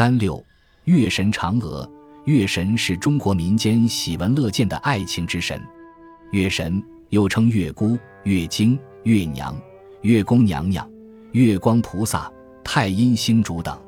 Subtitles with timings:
[0.00, 0.42] 三六，
[0.84, 1.86] 月神嫦娥。
[2.24, 5.62] 月神是中国民间喜闻乐见的爱情之神。
[6.32, 9.54] 月神又称月姑、月精、月娘、
[10.00, 10.90] 月宫娘娘、
[11.32, 12.32] 月光菩萨、
[12.64, 13.78] 太阴星主等。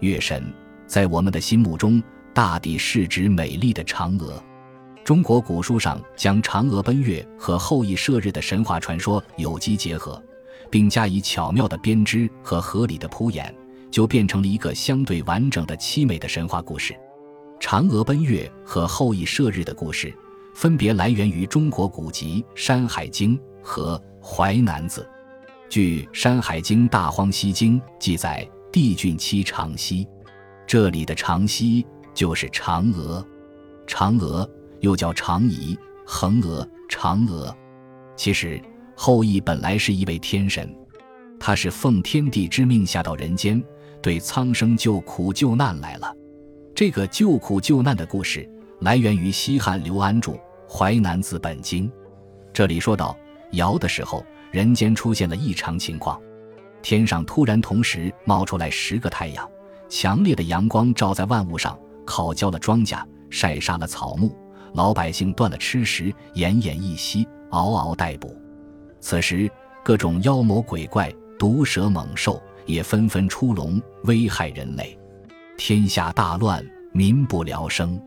[0.00, 0.42] 月神
[0.86, 4.42] 在我们的心目中，大抵是指美丽的嫦娥。
[5.04, 10.18] 中国古书上将嫦娥奔月和后羿射日的神话传说有机结合，
[10.70, 13.54] 并加以巧妙的编织和合理的铺演，
[13.92, 16.92] 就变成了一个相对完整的凄美的神话故事。
[17.60, 20.12] 嫦娥奔月和后羿射日的故事，
[20.54, 23.96] 分别来源于中国古籍《山海经》和
[24.26, 25.02] 《淮南子》。
[25.68, 30.08] 据《山海经·大荒西经》记载，帝俊妻长息，
[30.66, 33.24] 这里的长息就是嫦娥。
[33.86, 34.48] 嫦娥
[34.80, 37.54] 又叫长仪、衡娥、嫦娥。
[38.16, 38.60] 其实，
[38.96, 40.74] 后羿本来是一位天神，
[41.38, 43.62] 他是奉天地之命下到人间，
[44.02, 46.12] 对苍生救苦救难来了。
[46.74, 48.48] 这个救苦救难的故事
[48.80, 50.32] 来源于西汉刘安著
[50.68, 51.88] 《淮南子本经》，
[52.52, 53.16] 这里说到
[53.52, 56.20] 尧的时候，人间出现了异常情况，
[56.82, 59.48] 天上突然同时冒出来十个太阳，
[59.88, 64.34] 强烈的阳光照在万物上，烤焦了庄稼，晒杀了草木，
[64.74, 68.36] 老百姓断了吃食，奄奄一息，嗷嗷待哺。
[68.98, 69.48] 此时，
[69.84, 74.98] 各种妖魔鬼怪、毒蛇猛兽也纷纷出笼，危害人类。
[75.56, 78.00] 天下大乱，民不聊生。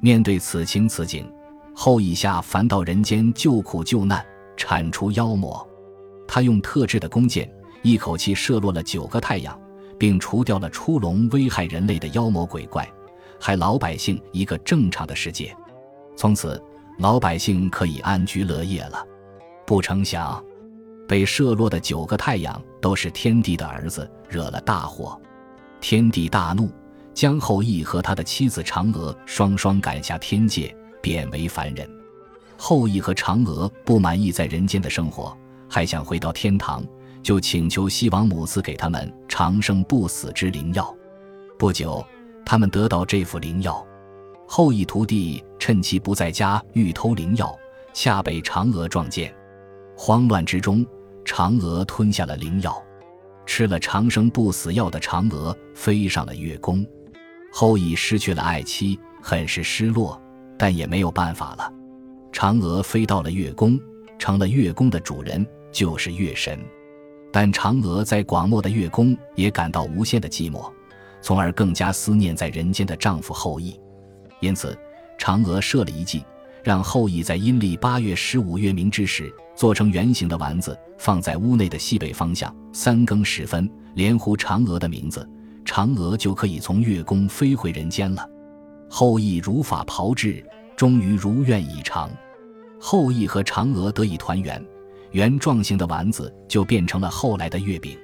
[0.00, 1.30] 面对此情此景，
[1.74, 4.24] 后羿下凡到人间救苦救难，
[4.56, 5.66] 铲除妖魔。
[6.26, 7.50] 他用特制的弓箭，
[7.82, 9.58] 一口气射落了九个太阳，
[9.98, 12.88] 并除掉了出笼危害人类的妖魔鬼怪，
[13.40, 15.54] 还老百姓一个正常的世界。
[16.16, 16.62] 从此，
[16.98, 19.04] 老百姓可以安居乐业了。
[19.66, 20.42] 不成想，
[21.08, 25.20] 被射落的九个太阳都是天帝的儿子，惹了大祸。
[25.80, 26.70] 天帝大怒。
[27.14, 31.86] 将后羿和他的妻子嫦娥双双赶下天界，贬为凡人。
[32.56, 35.36] 后羿和嫦娥不满意在人间的生活，
[35.68, 36.82] 还想回到天堂，
[37.22, 40.96] 就请求西王母赐给他们长生不死之灵药。
[41.58, 42.02] 不久，
[42.46, 43.86] 他们得到这副灵药。
[44.46, 47.54] 后羿徒弟趁其不在家，欲偷灵药，
[47.92, 49.34] 恰被嫦娥撞见。
[49.94, 50.82] 慌乱之中，
[51.24, 52.82] 嫦娥吞下了灵药。
[53.44, 56.86] 吃了长生不死药的嫦娥飞上了月宫。
[57.52, 60.20] 后羿失去了爱妻，很是失落，
[60.56, 61.70] 但也没有办法了。
[62.32, 63.78] 嫦娥飞到了月宫，
[64.18, 66.58] 成了月宫的主人，就是月神。
[67.30, 70.70] 但嫦娥在广漠的月宫也感到无限的寂寞，
[71.20, 73.78] 从而更加思念在人间的丈夫后羿。
[74.40, 74.78] 因此，
[75.18, 76.24] 嫦娥设了一计，
[76.62, 82.54] 让后羿在阴历八月十五月明之时，做成圆形的丸子，放在屋内的西北方向。
[82.72, 85.28] 三更时分，连呼嫦娥的名字。
[85.64, 88.28] 嫦娥就可以从月宫飞回人间了。
[88.88, 90.44] 后羿如法炮制，
[90.76, 92.10] 终于如愿以偿。
[92.80, 94.64] 后羿和嫦娥得以团圆，
[95.12, 97.96] 圆状形的丸子就变成了后来的月饼。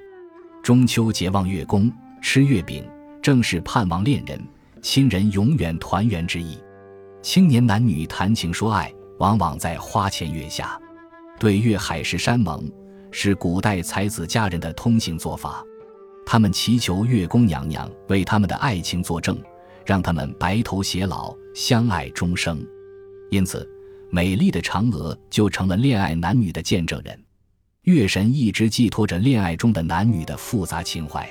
[0.63, 1.91] 中秋节望月宫
[2.21, 2.85] 吃月饼，
[3.23, 4.41] 正是盼望恋人、
[4.83, 6.59] 亲人永远团圆之意。
[7.21, 10.81] 青年男女谈情说爱，往往在花前月下，
[11.39, 12.71] 对月海誓山盟，
[13.11, 15.63] 是古代才子佳人的通行做法。
[16.25, 19.37] 他们祈求月宫娘娘为他们的爱情作证，
[19.85, 22.65] 让他们白头偕老，相爱终生。
[23.31, 23.69] 因此，
[24.11, 27.21] 美丽的嫦娥就成了恋爱男女的见证人。
[27.83, 31.29] 月神一直寄托着恋爱中的男女的复杂情怀。